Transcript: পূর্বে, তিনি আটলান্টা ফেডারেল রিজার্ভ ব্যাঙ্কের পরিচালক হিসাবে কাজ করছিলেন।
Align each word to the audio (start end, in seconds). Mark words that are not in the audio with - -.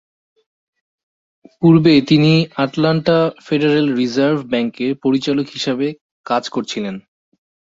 পূর্বে, 1.59 1.93
তিনি 2.09 2.31
আটলান্টা 2.63 3.17
ফেডারেল 3.45 3.87
রিজার্ভ 3.95 4.39
ব্যাঙ্কের 4.51 4.91
পরিচালক 5.03 5.47
হিসাবে 5.49 5.87
কাজ 6.25 6.43
করছিলেন। 6.49 6.95